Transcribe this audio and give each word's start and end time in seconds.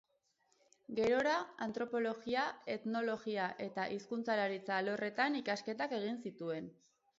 Gerora, 0.99 1.33
antropologia, 1.65 2.45
etnologia 2.77 3.51
eta 3.67 3.87
hizkuntzalaritza 3.99 4.79
alorretan 4.81 5.41
ikasketak 5.45 5.97
egin 6.03 6.21
zituen. 6.27 6.75